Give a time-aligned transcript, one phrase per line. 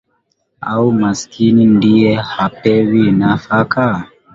[0.61, 4.07] Au maskini ndiye hapewi nafaka?